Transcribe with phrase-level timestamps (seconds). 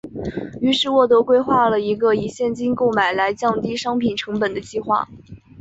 [0.61, 5.07] 于是沃德规划了一个以现金购买来降低商品成本的计划。